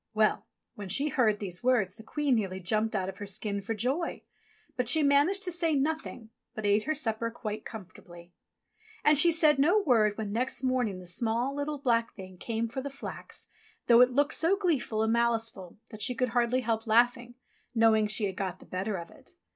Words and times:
'* 0.11 0.13
Well, 0.15 0.47
when 0.73 0.89
she 0.89 1.09
heard 1.09 1.37
these 1.39 1.61
words 1.63 1.93
the 1.93 2.01
Queen 2.01 2.33
nearly 2.33 2.59
jumped 2.59 2.95
out 2.95 3.07
of 3.07 3.19
her 3.19 3.27
skin 3.27 3.61
for 3.61 3.75
joy; 3.75 4.23
but 4.75 4.89
she 4.89 5.03
managed 5.03 5.43
to 5.43 5.51
say 5.51 5.75
nothing, 5.75 6.31
but 6.55 6.65
ate 6.65 6.85
her 6.85 6.95
supper 6.95 7.29
quite 7.29 7.65
comfortably. 7.65 8.33
And 9.05 9.15
she 9.15 9.31
said 9.31 9.59
no 9.59 9.77
word 9.77 10.17
when 10.17 10.31
next 10.33 10.63
morning 10.63 10.97
the 10.97 11.05
small, 11.05 11.53
little. 11.53 11.77
36 11.77 11.85
ENGLISH 11.85 11.93
FAIRY 11.93 12.05
TALES 12.07 12.15
black 12.15 12.15
Thing 12.15 12.37
came 12.55 12.67
for 12.67 12.81
the 12.81 12.89
flax, 12.89 13.47
though 13.85 14.01
it 14.01 14.09
looked 14.11 14.33
so 14.33 14.55
gleeful 14.57 15.03
and 15.03 15.13
maliceful 15.13 15.77
that 15.91 16.01
she 16.01 16.15
could 16.15 16.29
hardly 16.29 16.61
help 16.61 16.87
laughing, 16.87 17.35
knowing 17.75 18.07
she 18.07 18.25
had 18.25 18.35
got 18.35 18.57
the 18.57 18.65
better 18.65 18.95
of 18.97 19.11
it. 19.11 19.33